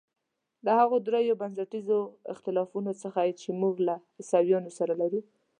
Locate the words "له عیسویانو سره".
3.87-4.93